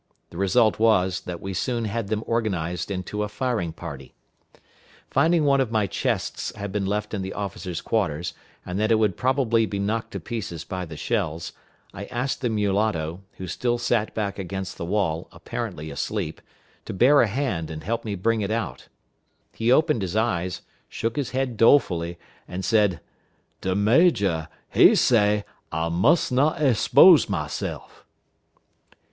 [0.31, 4.15] The result was, that we soon had them organized into a firing party.
[5.11, 8.33] Finding one of my chests had been left in the officers' quarters,
[8.65, 11.53] and that it would probably be knocked to pieces by the shells,
[11.93, 16.41] I asked the mulatto, who still sat back against the wall, apparently asleep,
[16.85, 18.87] to bear a hand and help me bring it out.
[19.53, 23.01] He opened his eyes, shook his head dolefully, and said,
[23.61, 28.03] "De major, he say, I muss not expose myself."